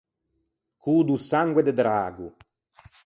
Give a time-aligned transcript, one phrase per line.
[0.79, 2.33] Cô do sangue de drago.